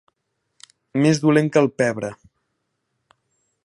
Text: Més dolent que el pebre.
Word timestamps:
Més 1.03 1.21
dolent 1.27 1.53
que 1.57 1.63
el 1.63 1.71
pebre. 1.83 2.13